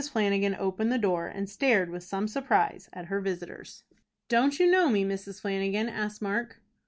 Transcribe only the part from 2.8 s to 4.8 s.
at her visitors. "Don't you